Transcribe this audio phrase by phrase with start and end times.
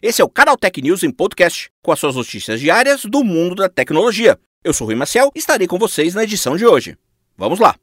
[0.00, 3.56] Esse é o Canal Tech News em podcast, com as suas notícias diárias do mundo
[3.56, 4.38] da tecnologia.
[4.62, 6.96] Eu sou Rui Maciel e estarei com vocês na edição de hoje.
[7.36, 7.74] Vamos lá!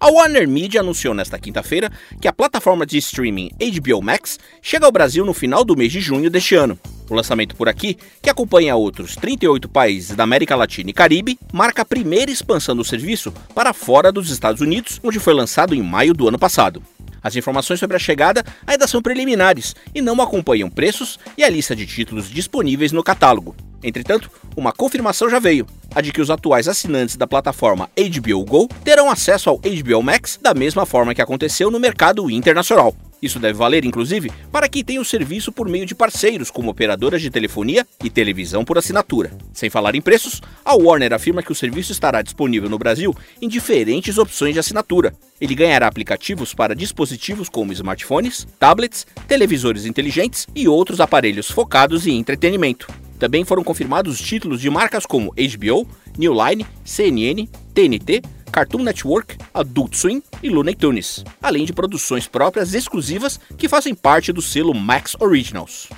[0.00, 1.92] A Warner Media anunciou nesta quinta-feira
[2.22, 6.00] que a plataforma de streaming HBO Max chega ao Brasil no final do mês de
[6.00, 6.80] junho deste ano.
[7.08, 11.82] O lançamento por aqui, que acompanha outros 38 países da América Latina e Caribe, marca
[11.82, 16.12] a primeira expansão do serviço para fora dos Estados Unidos, onde foi lançado em maio
[16.12, 16.82] do ano passado.
[17.22, 21.74] As informações sobre a chegada ainda são preliminares e não acompanham preços e a lista
[21.74, 23.54] de títulos disponíveis no catálogo.
[23.82, 28.68] Entretanto, uma confirmação já veio: a de que os atuais assinantes da plataforma HBO Go
[28.84, 32.94] terão acesso ao HBO Max da mesma forma que aconteceu no mercado internacional.
[33.26, 37.20] Isso deve valer, inclusive, para quem tem o serviço por meio de parceiros, como operadoras
[37.20, 39.36] de telefonia e televisão por assinatura.
[39.52, 43.12] Sem falar em preços, a Warner afirma que o serviço estará disponível no Brasil
[43.42, 45.12] em diferentes opções de assinatura.
[45.40, 52.16] Ele ganhará aplicativos para dispositivos como smartphones, tablets, televisores inteligentes e outros aparelhos focados em
[52.16, 52.86] entretenimento.
[53.18, 55.84] Também foram confirmados títulos de marcas como HBO,
[56.16, 62.74] New Line, CNN, TNT, Cartoon Network, Adult Swim e Looney Tunes, além de produções próprias
[62.74, 65.88] exclusivas que fazem parte do selo Max Originals.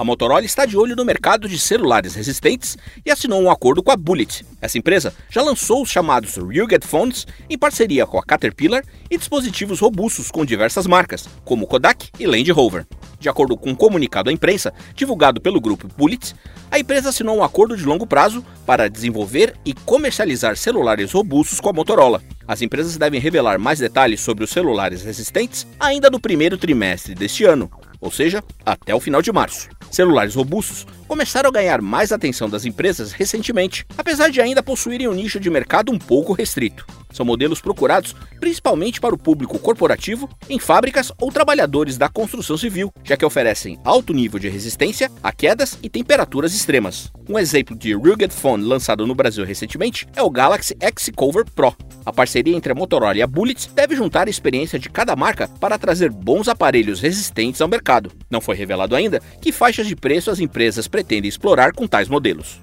[0.00, 3.90] A Motorola está de olho no mercado de celulares resistentes e assinou um acordo com
[3.90, 4.46] a Bullet.
[4.58, 9.78] Essa empresa já lançou os chamados Rugged Phones em parceria com a Caterpillar e dispositivos
[9.78, 12.86] robustos com diversas marcas, como Kodak e Land Rover.
[13.20, 16.34] De acordo com um comunicado à imprensa, divulgado pelo grupo Bullet,
[16.70, 21.68] a empresa assinou um acordo de longo prazo para desenvolver e comercializar celulares robustos com
[21.68, 22.22] a Motorola.
[22.48, 27.44] As empresas devem revelar mais detalhes sobre os celulares resistentes ainda no primeiro trimestre deste
[27.44, 29.68] ano, ou seja, até o final de março.
[29.90, 35.12] Celulares robustos começaram a ganhar mais atenção das empresas recentemente, apesar de ainda possuírem um
[35.12, 36.86] nicho de mercado um pouco restrito.
[37.12, 42.92] São modelos procurados principalmente para o público corporativo, em fábricas ou trabalhadores da construção civil,
[43.04, 47.12] já que oferecem alto nível de resistência a quedas e temperaturas extremas.
[47.28, 51.76] Um exemplo de rugged phone lançado no Brasil recentemente é o Galaxy X Cover Pro.
[52.04, 55.48] A parceria entre a Motorola e a Bullet deve juntar a experiência de cada marca
[55.60, 58.10] para trazer bons aparelhos resistentes ao mercado.
[58.30, 62.60] Não foi revelado ainda que faixas de preço as empresas pretendem explorar com tais modelos.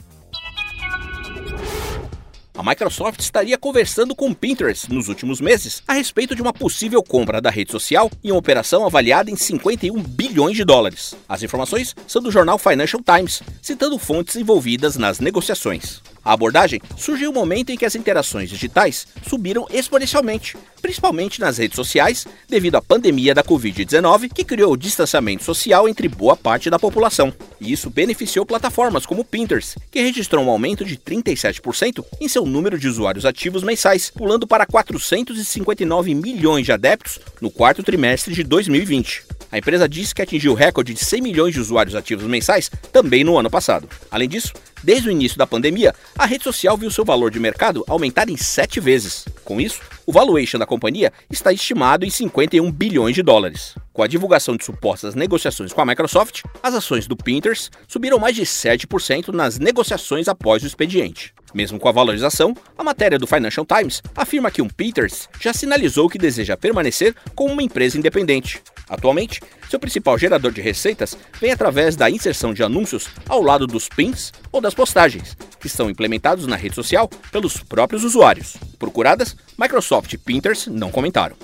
[2.56, 7.03] A Microsoft estaria conversando com o Pinterest nos últimos meses a respeito de uma possível
[7.03, 11.16] compra da rede social em uma operação avaliada em 51 bilhões de dólares.
[11.30, 16.02] As informações são do jornal Financial Times, citando fontes envolvidas nas negociações.
[16.28, 21.78] A abordagem surgiu no momento em que as interações digitais subiram exponencialmente, principalmente nas redes
[21.78, 26.78] sociais, devido à pandemia da Covid-19, que criou o distanciamento social entre boa parte da
[26.78, 27.34] população.
[27.62, 32.46] E isso beneficiou plataformas como o Pinterest, que registrou um aumento de 37% em seu
[32.46, 38.44] número de usuários ativos mensais, pulando para 459 milhões de adeptos no quarto trimestre de
[38.44, 39.37] 2020.
[39.57, 43.23] A empresa disse que atingiu o recorde de 100 milhões de usuários ativos mensais também
[43.23, 43.90] no ano passado.
[44.12, 44.53] Além disso,
[44.84, 48.38] desde o início da pandemia, a rede social viu seu valor de mercado aumentar em
[48.38, 49.25] sete vezes.
[49.44, 53.73] Com isso, o valuation da companhia está estimado em 51 bilhões de dólares.
[53.91, 58.35] Com a divulgação de supostas negociações com a Microsoft, as ações do Pinterest subiram mais
[58.35, 61.34] de 7% nas negociações após o expediente.
[61.53, 66.09] Mesmo com a valorização, a matéria do Financial Times afirma que o Pinterest já sinalizou
[66.09, 68.62] que deseja permanecer como uma empresa independente.
[68.90, 73.90] Atualmente, seu principal gerador de receitas vem através da inserção de anúncios ao lado dos
[73.90, 78.56] pins ou das postagens, que são implementados na rede social pelos próprios usuários.
[78.80, 81.36] Procuradas, Microsoft e Pinterest não comentaram.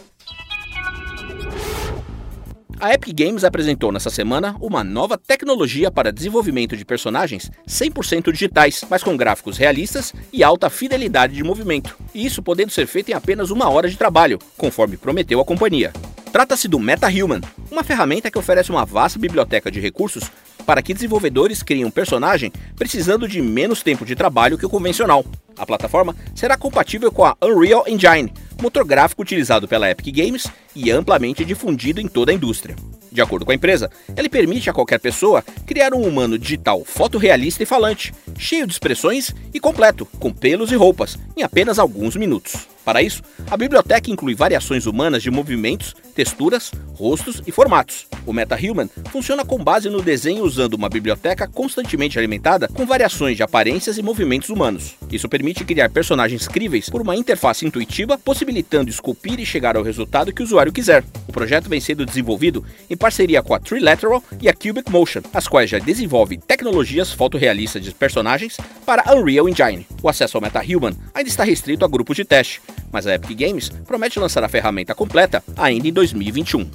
[2.84, 8.84] A Epic Games apresentou nessa semana uma nova tecnologia para desenvolvimento de personagens 100% digitais,
[8.90, 11.96] mas com gráficos realistas e alta fidelidade de movimento.
[12.14, 15.94] E isso podendo ser feito em apenas uma hora de trabalho, conforme prometeu a companhia.
[16.34, 17.40] Trata-se do MetaHuman,
[17.72, 20.30] uma ferramenta que oferece uma vasta biblioteca de recursos
[20.66, 25.24] para que desenvolvedores criem um personagem precisando de menos tempo de trabalho que o convencional.
[25.58, 30.92] A plataforma será compatível com a Unreal Engine, motor gráfico utilizado pela Epic Games e
[30.92, 32.76] amplamente difundido em toda a indústria.
[33.12, 37.62] De acordo com a empresa, ele permite a qualquer pessoa criar um humano digital fotorrealista
[37.62, 42.68] e falante, cheio de expressões e completo, com pelos e roupas, em apenas alguns minutos.
[42.84, 48.08] Para isso, a biblioteca inclui variações humanas de movimentos texturas, rostos e formatos.
[48.26, 53.44] O MetaHuman funciona com base no desenho usando uma biblioteca constantemente alimentada com variações de
[53.44, 54.96] aparências e movimentos humanos.
[55.12, 60.32] Isso permite criar personagens críveis por uma interface intuitiva, possibilitando esculpir e chegar ao resultado
[60.32, 61.04] que o usuário quiser.
[61.28, 65.48] O projeto vem sendo desenvolvido em parceria com a Trilateral e a Cubic Motion, as
[65.48, 69.88] quais já desenvolvem tecnologias fotorrealistas de personagens para Unreal Engine.
[70.02, 72.62] O acesso ao MetaHuman ainda está restrito a grupos de teste,
[72.94, 76.70] mas a Epic Games promete lançar a ferramenta completa ainda em 2021.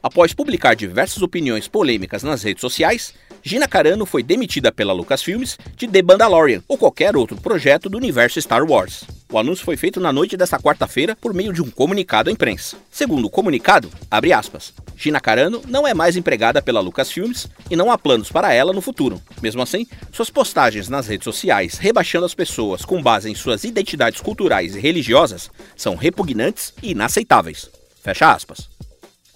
[0.00, 3.12] Após publicar diversas opiniões polêmicas nas redes sociais,
[3.48, 8.38] Gina Carano foi demitida pela Lucasfilmes de The Mandalorian ou qualquer outro projeto do universo
[8.42, 9.04] Star Wars.
[9.32, 12.76] O anúncio foi feito na noite desta quarta-feira por meio de um comunicado à imprensa.
[12.90, 17.90] Segundo o comunicado, abre aspas, Gina Carano não é mais empregada pela Lucasfilmes e não
[17.90, 19.18] há planos para ela no futuro.
[19.40, 24.20] Mesmo assim, suas postagens nas redes sociais rebaixando as pessoas com base em suas identidades
[24.20, 27.70] culturais e religiosas são repugnantes e inaceitáveis.
[28.02, 28.68] Fecha aspas.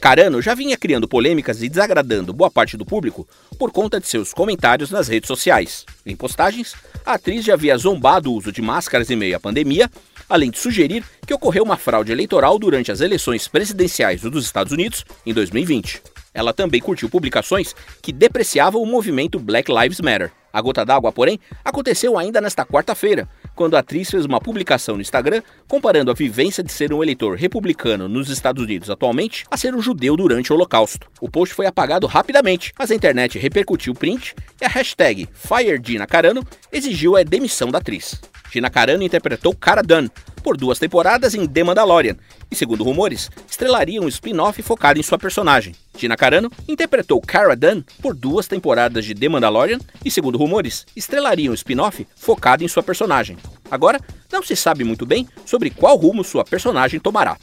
[0.02, 3.25] Carano já vinha criando polêmicas e desagradando boa parte do público
[3.56, 5.87] por conta de seus comentários nas redes sociais.
[6.04, 6.75] Em postagens,
[7.06, 9.88] a atriz já havia zombado o uso de máscaras em meio à pandemia,
[10.28, 15.04] além de sugerir que ocorreu uma fraude eleitoral durante as eleições presidenciais dos Estados Unidos
[15.25, 16.02] em 2020.
[16.34, 17.72] Ela também curtiu publicações
[18.02, 20.32] que depreciavam o movimento Black Lives Matter.
[20.52, 25.02] A gota d'água, porém, aconteceu ainda nesta quarta-feira, quando a atriz fez uma publicação no
[25.02, 29.75] Instagram comparando a vivência de ser um eleitor republicano nos Estados Unidos atualmente a ser
[29.75, 31.06] um judeu durante o Holocausto.
[31.20, 36.43] O post foi apagado rapidamente, mas a internet repercutiu o print e a hashtag FireDinaCarano
[36.72, 38.20] exigiu a demissão da atriz.
[38.52, 40.10] Gina Carano interpretou Cara Dune
[40.42, 42.16] por duas temporadas em The Mandalorian
[42.50, 45.74] e, segundo rumores, estrelaria um spin-off focado em sua personagem.
[45.96, 51.50] Gina Carano interpretou Cara Dune por duas temporadas de The Mandalorian e, segundo rumores, estrelaria
[51.50, 53.36] um spin-off focado em sua personagem.
[53.70, 54.00] Agora,
[54.30, 57.38] não se sabe muito bem sobre qual rumo sua personagem tomará.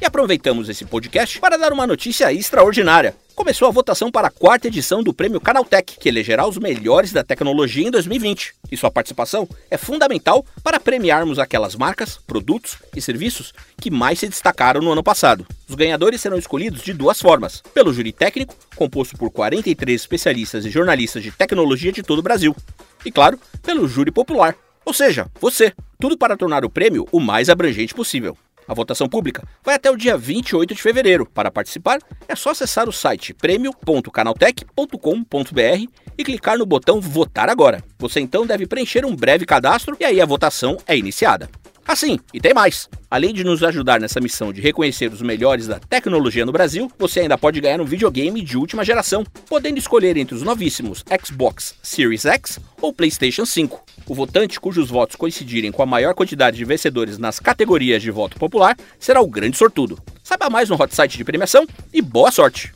[0.00, 3.16] E aproveitamos esse podcast para dar uma notícia extraordinária.
[3.38, 7.22] Começou a votação para a quarta edição do Prêmio Canaltech, que elegerá os melhores da
[7.22, 8.52] tecnologia em 2020.
[8.68, 14.28] E sua participação é fundamental para premiarmos aquelas marcas, produtos e serviços que mais se
[14.28, 15.46] destacaram no ano passado.
[15.68, 20.70] Os ganhadores serão escolhidos de duas formas: pelo júri técnico, composto por 43 especialistas e
[20.70, 22.56] jornalistas de tecnologia de todo o Brasil,
[23.04, 25.72] e claro, pelo júri popular, ou seja, você.
[26.00, 28.36] Tudo para tornar o prêmio o mais abrangente possível.
[28.68, 31.26] A votação pública vai até o dia 28 de fevereiro.
[31.32, 31.98] Para participar,
[32.28, 35.86] é só acessar o site prêmio.canaltech.com.br
[36.18, 37.82] e clicar no botão Votar Agora.
[37.98, 41.48] Você então deve preencher um breve cadastro e aí a votação é iniciada.
[41.88, 42.86] Assim, e tem mais.
[43.10, 47.20] Além de nos ajudar nessa missão de reconhecer os melhores da tecnologia no Brasil, você
[47.20, 52.26] ainda pode ganhar um videogame de última geração, podendo escolher entre os novíssimos Xbox Series
[52.26, 53.82] X ou PlayStation 5.
[54.06, 58.38] O votante cujos votos coincidirem com a maior quantidade de vencedores nas categorias de voto
[58.38, 59.98] popular será o grande sortudo.
[60.22, 62.70] Saiba mais no hot site de premiação e boa sorte!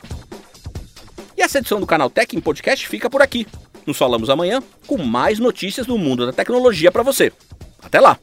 [1.37, 3.45] E essa edição do canal Tech em Podcast fica por aqui.
[3.85, 7.31] Nos falamos amanhã com mais notícias do mundo da tecnologia para você.
[7.83, 8.17] Até lá!